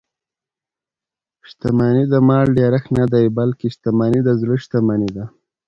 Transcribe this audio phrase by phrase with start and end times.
[1.49, 5.25] شتمني د مال ډېرښت نه دئ؛ بلکي شتمني د زړه شتمني ده.